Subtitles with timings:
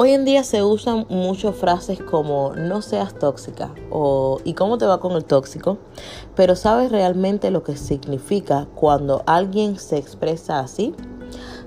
[0.00, 4.86] Hoy en día se usan mucho frases como no seas tóxica o ¿y cómo te
[4.86, 5.76] va con el tóxico?
[6.36, 10.94] Pero ¿sabes realmente lo que significa cuando alguien se expresa así?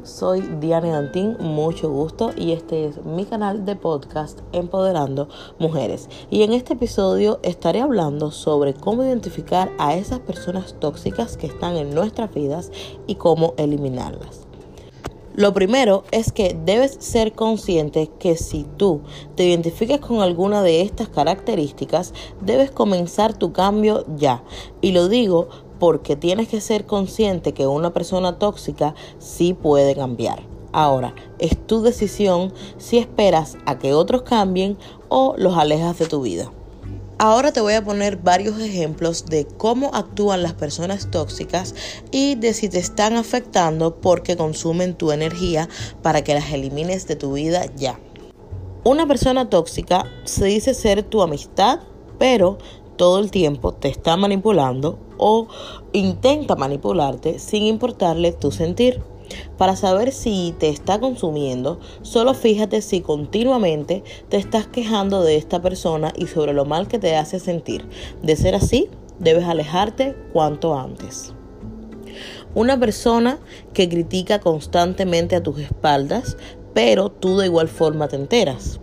[0.04, 5.28] Soy Diana Dantín, mucho gusto y este es mi canal de podcast Empoderando
[5.60, 6.08] Mujeres.
[6.30, 11.76] Y en este episodio estaré hablando sobre cómo identificar a esas personas tóxicas que están
[11.76, 12.72] en nuestras vidas
[13.08, 14.51] y cómo eliminarlas.
[15.34, 19.02] Lo primero es que debes ser consciente que si tú
[19.36, 24.44] te identificas con alguna de estas características, debes comenzar tu cambio ya.
[24.82, 25.48] Y lo digo
[25.80, 30.44] porque tienes que ser consciente que una persona tóxica sí puede cambiar.
[30.74, 34.78] Ahora, es tu decisión si esperas a que otros cambien
[35.08, 36.52] o los alejas de tu vida.
[37.24, 41.76] Ahora te voy a poner varios ejemplos de cómo actúan las personas tóxicas
[42.12, 45.70] y de si te están afectando porque consumen tu energía
[46.02, 48.00] para que las elimines de tu vida ya.
[48.84, 51.82] Una persona tóxica se dice ser tu amistad,
[52.18, 52.58] pero
[52.96, 55.48] todo el tiempo te está manipulando o
[55.94, 59.00] intenta manipularte sin importarle tu sentir.
[59.58, 65.62] Para saber si te está consumiendo, solo fíjate si continuamente te estás quejando de esta
[65.62, 67.86] persona y sobre lo mal que te hace sentir.
[68.22, 71.34] De ser así, debes alejarte cuanto antes.
[72.54, 73.40] Una persona
[73.74, 76.36] que critica constantemente a tus espaldas,
[76.74, 78.80] pero tú de igual forma te enteras.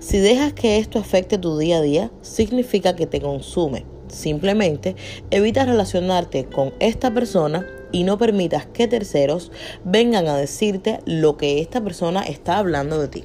[0.00, 3.84] Si dejas que esto afecte tu día a día, significa que te consume.
[4.12, 4.94] Simplemente
[5.30, 9.50] evita relacionarte con esta persona y no permitas que terceros
[9.84, 13.24] vengan a decirte lo que esta persona está hablando de ti.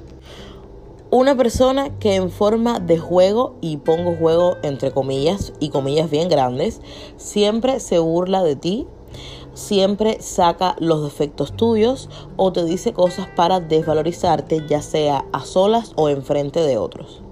[1.12, 6.30] Una persona que en forma de juego, y pongo juego entre comillas y comillas bien
[6.30, 6.82] grandes,
[7.18, 8.88] siempre se burla de ti,
[9.54, 15.92] siempre saca los defectos tuyos o te dice cosas para desvalorizarte, ya sea a solas
[15.96, 17.27] o enfrente de otros.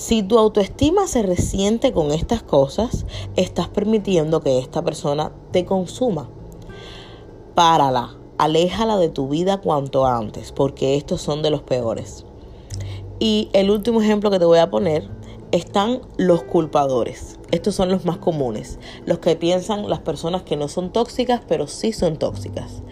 [0.00, 3.04] Si tu autoestima se resiente con estas cosas,
[3.36, 6.30] estás permitiendo que esta persona te consuma
[7.54, 12.24] párala, aléjala de tu vida cuanto antes, porque estos son de los peores.
[13.18, 15.06] Y el último ejemplo que te voy a poner
[15.52, 17.38] están los culpadores.
[17.50, 21.66] Estos son los más comunes, los que piensan las personas que no son tóxicas, pero
[21.66, 22.82] sí son tóxicas.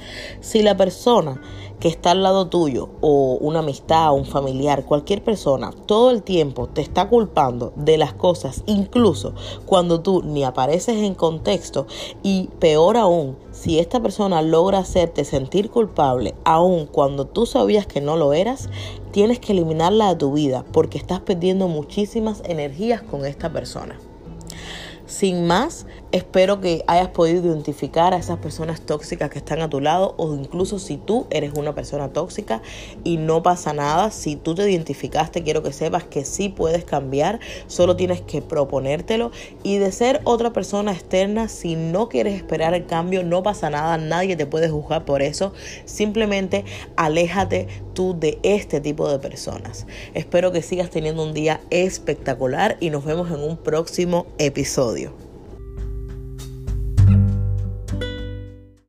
[0.40, 1.40] Si la persona
[1.78, 6.68] que está al lado tuyo, o una amistad, un familiar, cualquier persona, todo el tiempo
[6.68, 11.86] te está culpando de las cosas, incluso cuando tú ni apareces en contexto,
[12.24, 18.00] y peor aún, si esta persona logra hacerte sentir culpable, aun cuando tú sabías que
[18.00, 18.70] no lo eras,
[19.10, 23.98] tienes que eliminarla de tu vida porque estás perdiendo muchísimas energías con esta persona.
[25.08, 29.80] Sin más, espero que hayas podido identificar a esas personas tóxicas que están a tu
[29.80, 32.60] lado o incluso si tú eres una persona tóxica
[33.04, 37.40] y no pasa nada, si tú te identificaste, quiero que sepas que sí puedes cambiar,
[37.68, 39.30] solo tienes que proponértelo
[39.62, 43.96] y de ser otra persona externa, si no quieres esperar el cambio, no pasa nada,
[43.96, 45.54] nadie te puede juzgar por eso,
[45.86, 49.86] simplemente aléjate tú de este tipo de personas.
[50.12, 54.97] Espero que sigas teniendo un día espectacular y nos vemos en un próximo episodio.
[54.98, 55.27] you.